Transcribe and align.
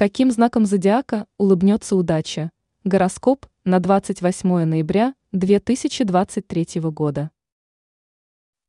Каким 0.00 0.30
знаком 0.30 0.64
зодиака 0.64 1.26
улыбнется 1.36 1.94
удача? 1.94 2.52
Гороскоп 2.84 3.44
на 3.64 3.80
28 3.80 4.64
ноября 4.64 5.14
2023 5.32 6.80
года. 6.84 7.30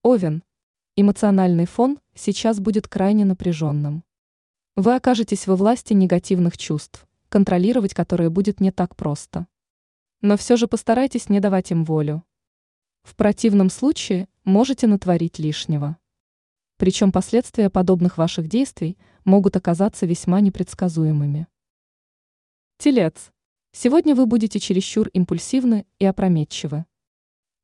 Овен. 0.03 0.43
Эмоциональный 0.97 1.65
фон 1.67 1.99
сейчас 2.13 2.59
будет 2.59 2.89
крайне 2.89 3.23
напряженным. 3.23 4.03
Вы 4.75 4.93
окажетесь 4.93 5.47
во 5.47 5.55
власти 5.55 5.93
негативных 5.93 6.57
чувств, 6.57 7.07
контролировать 7.29 7.93
которые 7.93 8.29
будет 8.29 8.59
не 8.59 8.73
так 8.73 8.97
просто. 8.97 9.47
Но 10.19 10.35
все 10.35 10.57
же 10.57 10.67
постарайтесь 10.67 11.29
не 11.29 11.39
давать 11.39 11.71
им 11.71 11.85
волю. 11.85 12.25
В 13.03 13.15
противном 13.15 13.69
случае 13.69 14.27
можете 14.43 14.85
натворить 14.85 15.39
лишнего. 15.39 15.95
Причем 16.75 17.13
последствия 17.13 17.69
подобных 17.69 18.17
ваших 18.17 18.49
действий 18.49 18.97
могут 19.25 19.55
оказаться 19.55 20.05
весьма 20.05 20.41
непредсказуемыми. 20.41 21.47
Телец. 22.77 23.31
Сегодня 23.71 24.15
вы 24.15 24.25
будете 24.25 24.59
чересчур 24.59 25.07
импульсивны 25.09 25.85
и 25.99 26.05
опрометчивы. 26.05 26.85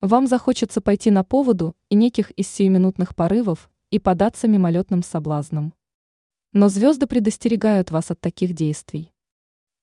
Вам 0.02 0.28
захочется 0.28 0.80
пойти 0.80 1.10
на 1.10 1.24
поводу 1.24 1.76
и 1.90 1.96
неких 1.96 2.32
из 2.32 2.48
сиюминутных 2.48 3.16
порывов 3.16 3.70
и 3.90 4.00
податься 4.00 4.48
мимолетным 4.48 5.02
соблазном. 5.02 5.74
Но 6.54 6.70
звезды 6.70 7.08
предостерегают 7.08 7.92
вас 7.92 8.12
от 8.12 8.22
таких 8.22 8.54
действий. 8.54 9.12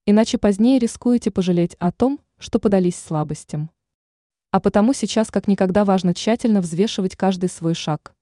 Иначе 0.06 0.38
позднее 0.38 0.78
рискуете 0.78 1.30
пожалеть 1.30 1.74
о 1.80 1.90
том, 1.90 2.20
что 2.38 2.58
подались 2.58 2.96
слабостям. 2.96 3.70
А 4.50 4.60
потому 4.60 4.92
сейчас 4.92 5.30
как 5.30 5.48
никогда 5.48 5.84
важно 5.84 6.14
тщательно 6.14 6.60
взвешивать 6.60 7.16
каждый 7.16 7.48
свой 7.48 7.74
шаг. 7.74 8.14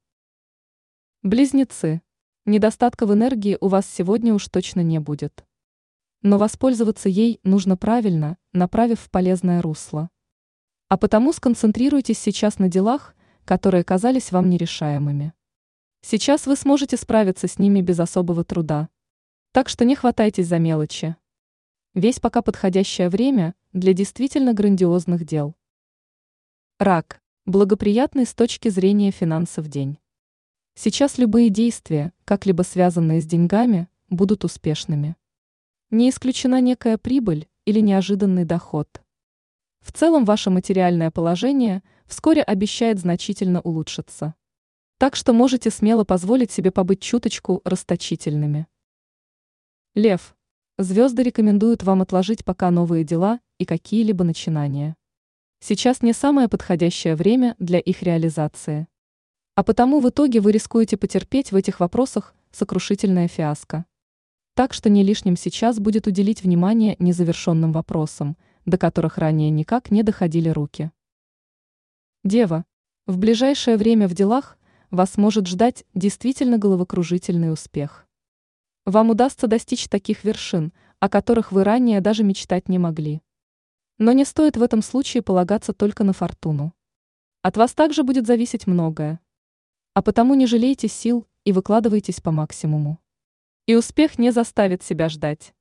Близнецы. 1.23 2.01
Недостатка 2.45 3.07
в 3.07 3.15
энергии 3.15 3.57
у 3.61 3.69
вас 3.69 3.87
сегодня 3.87 4.35
уж 4.35 4.49
точно 4.49 4.81
не 4.81 4.99
будет. 4.99 5.45
Но 6.23 6.39
воспользоваться 6.39 7.09
ей 7.09 7.39
нужно 7.45 7.77
правильно, 7.77 8.37
направив 8.53 8.99
в 8.99 9.11
полезное 9.11 9.63
русло. 9.63 10.11
А 10.89 10.97
потому 10.97 11.33
сконцентрируйтесь 11.33 12.19
сейчас 12.19 12.59
на 12.59 12.69
делах, 12.69 13.15
которые 13.45 13.85
казались 13.85 14.33
вам 14.33 14.51
нерешаемыми. 14.51 15.35
Сейчас 16.01 16.47
вы 16.47 16.57
сможете 16.57 16.97
справиться 16.97 17.47
с 17.47 17.61
ними 17.61 17.81
без 17.81 18.01
особого 18.01 18.43
труда. 18.43 18.89
Так 19.53 19.69
что 19.69 19.85
не 19.85 19.95
хватайтесь 19.95 20.49
за 20.49 20.59
мелочи. 20.59 21.15
Весь 21.95 22.19
пока 22.19 22.43
подходящее 22.43 23.09
время 23.09 23.55
для 23.73 23.93
действительно 23.93 24.53
грандиозных 24.53 25.25
дел. 25.25 25.55
Рак. 26.81 27.23
Благоприятный 27.47 28.27
с 28.27 28.35
точки 28.35 28.69
зрения 28.69 29.13
финансов 29.13 29.69
день. 29.69 29.99
Сейчас 30.75 31.19
любые 31.19 31.51
действия, 31.51 32.13
как-либо 32.25 32.63
связанные 32.63 33.21
с 33.21 33.27
деньгами, 33.27 33.89
будут 34.09 34.45
успешными. 34.45 35.17
Не 35.91 36.09
исключена 36.09 36.61
некая 36.61 36.97
прибыль 36.97 37.49
или 37.67 37.81
неожиданный 37.81 38.45
доход. 38.45 39.03
В 39.81 39.93
целом 39.93 40.25
ваше 40.25 40.49
материальное 40.49 41.11
положение 41.11 41.83
вскоре 42.07 42.43
обещает 42.43 42.99
значительно 42.99 43.61
улучшиться. 43.61 44.35
Так 44.99 45.17
что 45.17 45.33
можете 45.33 45.71
смело 45.71 46.05
позволить 46.05 46.53
себе 46.53 46.71
побыть 46.71 47.01
чуточку 47.01 47.61
расточительными. 47.65 48.67
Лев. 49.95 50.35
Звезды 50.79 51.23
рекомендуют 51.23 51.83
вам 51.83 52.01
отложить 52.01 52.45
пока 52.45 52.71
новые 52.71 53.05
дела 53.05 53.41
и 53.59 53.67
какие-либо 53.67 54.25
начинания. 54.25 54.97
Сейчас 55.61 56.03
не 56.03 56.13
самое 56.13 56.49
подходящее 56.49 57.15
время 57.15 57.57
для 57.59 57.79
их 57.79 58.03
реализации. 58.03 58.89
А 59.55 59.63
потому 59.63 60.01
в 60.01 60.09
итоге 60.09 60.41
вы 60.41 60.53
рискуете 60.53 60.97
потерпеть 60.97 61.53
в 61.53 61.57
этих 61.57 61.79
вопросах 61.79 62.35
сокрушительное 62.53 63.29
фиаско. 63.29 63.85
Так 64.55 64.73
что 64.73 64.89
не 64.89 65.03
лишним 65.03 65.37
сейчас 65.37 65.79
будет 65.79 66.07
уделить 66.07 66.43
внимание 66.43 66.97
незавершенным 66.99 67.71
вопросам, 67.71 68.39
до 68.65 68.79
которых 68.79 69.19
ранее 69.19 69.51
никак 69.51 69.91
не 69.91 70.03
доходили 70.03 70.49
руки. 70.49 70.91
Дева. 72.25 72.65
В 73.07 73.19
ближайшее 73.19 73.77
время 73.77 74.09
в 74.09 74.15
делах 74.15 74.57
вас 74.91 75.19
может 75.19 75.47
ждать 75.47 75.85
действительно 75.93 76.57
головокружительный 76.57 77.53
успех. 77.53 78.07
Вам 78.87 79.11
удастся 79.11 79.49
достичь 79.49 79.89
таких 79.89 80.25
вершин, 80.25 80.73
о 80.99 81.09
которых 81.09 81.53
вы 81.53 81.65
ранее 81.65 82.01
даже 82.01 82.25
мечтать 82.25 82.69
не 82.69 82.79
могли. 82.79 83.21
Но 83.99 84.13
не 84.13 84.25
стоит 84.25 84.57
в 84.57 84.63
этом 84.63 84.81
случае 84.83 85.23
полагаться 85.23 85.75
только 85.75 86.05
на 86.05 86.13
фортуну. 86.13 86.73
От 87.43 87.57
вас 87.59 87.75
также 87.75 88.03
будет 88.03 88.27
зависеть 88.27 88.67
многое. 88.67 89.21
А 89.95 90.03
потому 90.03 90.35
не 90.35 90.47
жалейте 90.47 90.89
сил 90.89 91.27
и 91.45 91.53
выкладывайтесь 91.53 92.21
по 92.21 92.31
максимуму. 92.31 92.99
И 93.67 93.75
успех 93.75 94.19
не 94.19 94.33
заставит 94.33 94.83
себя 94.83 95.09
ждать. 95.09 95.55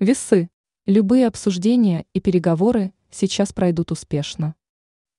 Весы. 0.00 0.48
Любые 0.86 1.26
обсуждения 1.26 2.06
и 2.14 2.20
переговоры 2.20 2.92
сейчас 3.10 3.52
пройдут 3.52 3.92
успешно. 3.92 4.54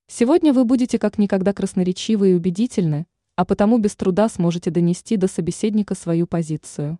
Сегодня 0.07 0.53
вы 0.53 0.65
будете 0.65 0.99
как 0.99 1.17
никогда 1.17 1.53
красноречивы 1.53 2.31
и 2.31 2.33
убедительны, 2.33 3.07
а 3.35 3.45
потому 3.45 3.77
без 3.77 3.95
труда 3.95 4.27
сможете 4.27 4.71
донести 4.71 5.15
до 5.15 5.27
собеседника 5.27 5.95
свою 5.95 6.27
позицию. 6.27 6.99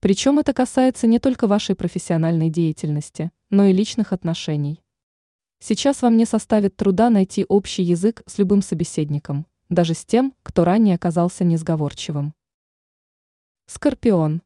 Причем 0.00 0.38
это 0.38 0.52
касается 0.52 1.06
не 1.06 1.18
только 1.18 1.46
вашей 1.46 1.74
профессиональной 1.74 2.50
деятельности, 2.50 3.30
но 3.50 3.66
и 3.66 3.72
личных 3.72 4.12
отношений. 4.12 4.82
Сейчас 5.58 6.02
вам 6.02 6.16
не 6.16 6.26
составит 6.26 6.76
труда 6.76 7.08
найти 7.10 7.44
общий 7.48 7.82
язык 7.82 8.22
с 8.26 8.38
любым 8.38 8.62
собеседником, 8.62 9.46
даже 9.68 9.94
с 9.94 10.04
тем, 10.04 10.34
кто 10.42 10.64
ранее 10.64 10.94
оказался 10.94 11.44
несговорчивым. 11.44 12.34
Скорпион. 13.66 14.42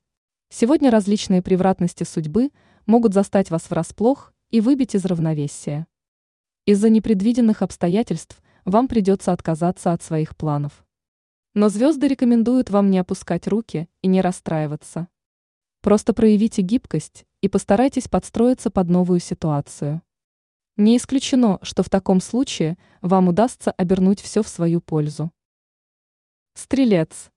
Сегодня 0.48 0.90
различные 0.90 1.42
превратности 1.42 2.04
судьбы 2.04 2.50
могут 2.86 3.14
застать 3.14 3.50
вас 3.50 3.68
врасплох 3.70 4.32
и 4.50 4.60
выбить 4.60 4.94
из 4.94 5.04
равновесия. 5.04 5.86
Из-за 6.64 6.88
непредвиденных 6.88 7.62
обстоятельств 7.62 8.42
вам 8.64 8.88
придется 8.88 9.32
отказаться 9.32 9.92
от 9.92 10.02
своих 10.02 10.36
планов. 10.36 10.84
Но 11.54 11.68
звезды 11.68 12.08
рекомендуют 12.08 12.70
вам 12.70 12.90
не 12.90 12.98
опускать 12.98 13.46
руки 13.46 13.88
и 14.02 14.08
не 14.08 14.20
расстраиваться. 14.20 15.08
Просто 15.82 16.14
проявите 16.14 16.62
гибкость 16.62 17.26
и 17.40 17.48
постарайтесь 17.48 18.08
подстроиться 18.08 18.70
под 18.70 18.88
новую 18.88 19.20
ситуацию. 19.20 20.02
Не 20.80 20.96
исключено, 20.96 21.58
что 21.60 21.82
в 21.82 21.90
таком 21.90 22.22
случае 22.22 22.78
вам 23.02 23.28
удастся 23.28 23.70
обернуть 23.72 24.22
все 24.22 24.42
в 24.42 24.48
свою 24.48 24.80
пользу. 24.80 25.30
Стрелец. 26.54 27.30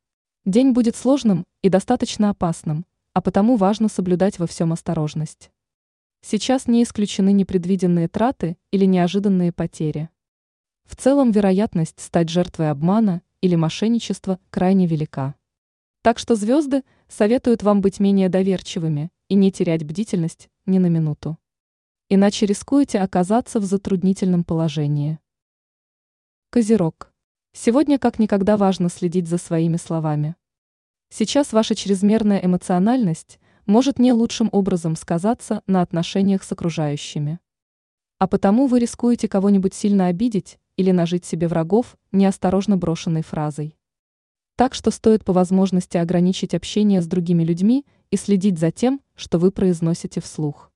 День 0.46 0.72
будет 0.72 0.96
сложным 0.96 1.44
и 1.62 1.68
достаточно 1.68 2.30
опасным, 2.30 2.86
а 3.12 3.20
потому 3.20 3.58
важно 3.58 3.90
соблюдать 3.90 4.40
во 4.40 4.48
всем 4.48 4.72
осторожность. 4.72 5.52
Сейчас 6.22 6.68
не 6.68 6.84
исключены 6.84 7.34
непредвиденные 7.34 8.08
траты 8.08 8.56
или 8.72 8.86
неожиданные 8.86 9.52
потери. 9.52 10.08
В 10.86 10.96
целом 10.96 11.32
вероятность 11.32 12.00
стать 12.00 12.30
жертвой 12.30 12.72
обмана 12.72 13.24
или 13.42 13.56
мошенничества 13.56 14.40
крайне 14.52 14.88
велика. 14.88 15.36
Так 16.02 16.18
что 16.18 16.38
звезды 16.38 16.84
советуют 17.10 17.62
вам 17.62 17.82
быть 17.82 18.00
менее 18.00 18.30
доверчивыми 18.30 19.12
и 19.28 19.36
не 19.36 19.52
терять 19.52 19.84
бдительность 19.84 20.48
ни 20.66 20.78
на 20.78 20.88
минуту 20.88 21.38
иначе 22.14 22.46
рискуете 22.46 23.00
оказаться 23.00 23.60
в 23.60 23.64
затруднительном 23.64 24.44
положении. 24.44 25.20
Козерог. 26.52 27.12
Сегодня 27.54 27.98
как 27.98 28.20
никогда 28.20 28.56
важно 28.56 28.90
следить 28.90 29.28
за 29.28 29.38
своими 29.38 29.78
словами. 29.78 30.36
Сейчас 31.10 31.54
ваша 31.54 31.74
чрезмерная 31.74 32.40
эмоциональность 32.40 33.40
может 33.66 33.98
не 33.98 34.14
лучшим 34.14 34.50
образом 34.52 34.96
сказаться 34.96 35.64
на 35.66 35.82
отношениях 35.82 36.44
с 36.44 36.52
окружающими. 36.52 37.40
А 38.20 38.28
потому 38.28 38.68
вы 38.68 38.80
рискуете 38.80 39.28
кого-нибудь 39.28 39.74
сильно 39.74 40.08
обидеть 40.08 40.60
или 40.78 40.92
нажить 40.92 41.26
себе 41.26 41.48
врагов 41.48 41.98
неосторожно 42.12 42.78
брошенной 42.78 43.24
фразой. 43.24 43.76
Так 44.56 44.76
что 44.76 44.92
стоит 44.92 45.26
по 45.26 45.34
возможности 45.34 45.98
ограничить 45.98 46.54
общение 46.54 47.02
с 47.02 47.08
другими 47.08 47.44
людьми 47.44 47.86
и 48.12 48.18
следить 48.18 48.60
за 48.60 48.72
тем, 48.72 49.02
что 49.16 49.40
вы 49.40 49.52
произносите 49.52 50.22
вслух. 50.22 50.73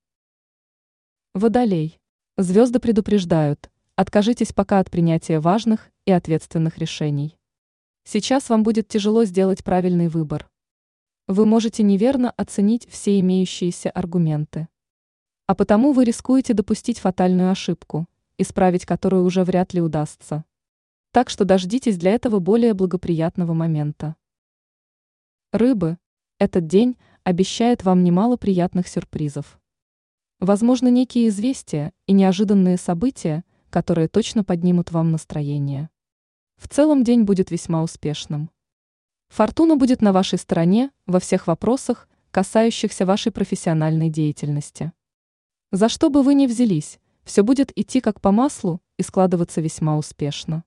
Водолей. 1.38 2.00
Звезды 2.36 2.80
предупреждают, 2.80 3.70
откажитесь 3.96 4.54
пока 4.54 4.80
от 4.80 4.90
принятия 4.90 5.40
важных 5.40 5.92
и 6.06 6.12
ответственных 6.12 6.80
решений. 6.80 7.38
Сейчас 8.04 8.50
вам 8.50 8.64
будет 8.64 8.88
тяжело 8.88 9.24
сделать 9.24 9.64
правильный 9.64 10.08
выбор. 10.08 10.50
Вы 11.28 11.46
можете 11.46 11.84
неверно 11.84 12.32
оценить 12.32 12.90
все 12.90 13.20
имеющиеся 13.20 13.92
аргументы. 13.92 14.68
А 15.46 15.54
потому 15.54 15.92
вы 15.94 16.06
рискуете 16.06 16.56
допустить 16.56 16.98
фатальную 16.98 17.52
ошибку, 17.52 18.08
исправить 18.40 18.88
которую 18.88 19.24
уже 19.24 19.44
вряд 19.44 19.76
ли 19.76 19.82
удастся. 19.82 20.44
Так 21.12 21.30
что 21.30 21.46
дождитесь 21.46 22.00
для 22.00 22.14
этого 22.14 22.40
более 22.40 22.74
благоприятного 22.74 23.54
момента. 23.54 24.16
Рыбы. 25.52 26.00
Этот 26.40 26.66
день 26.66 26.98
обещает 27.24 27.84
вам 27.84 28.04
немало 28.04 28.38
приятных 28.38 28.88
сюрпризов. 28.88 29.60
Возможно, 30.40 30.90
некие 30.90 31.30
известия 31.30 31.94
и 32.06 32.14
неожиданные 32.14 32.78
события, 32.78 33.44
которые 33.72 34.08
точно 34.08 34.44
поднимут 34.44 34.92
вам 34.92 35.12
настроение. 35.12 35.90
В 36.58 36.68
целом 36.68 37.04
день 37.04 37.24
будет 37.24 37.50
весьма 37.50 37.82
успешным. 37.82 38.52
Фортуна 39.30 39.76
будет 39.76 40.02
на 40.02 40.14
вашей 40.14 40.38
стороне 40.38 40.92
во 41.06 41.20
всех 41.20 41.48
вопросах, 41.48 42.08
касающихся 42.32 43.06
вашей 43.06 43.32
профессиональной 43.32 44.10
деятельности. 44.10 44.92
За 45.72 45.90
что 45.90 46.10
бы 46.10 46.22
вы 46.22 46.36
ни 46.36 46.46
взялись, 46.46 47.00
все 47.24 47.42
будет 47.42 47.78
идти 47.78 48.00
как 48.00 48.22
по 48.22 48.32
маслу 48.32 48.80
и 48.98 49.04
складываться 49.04 49.60
весьма 49.60 49.98
успешно. 49.98 50.64